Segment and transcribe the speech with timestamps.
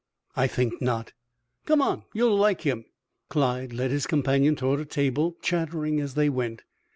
[0.35, 1.13] "I think not."
[1.67, 2.85] "Come on, you'll like him."
[3.29, 6.63] Clyde led his companion toward a table, chattering as they went.